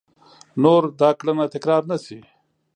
نور 0.61 0.83
دا 0.99 1.09
کړنه 1.19 1.45
تکرار 1.53 1.83
نه 1.91 1.97
شي! 2.05 2.19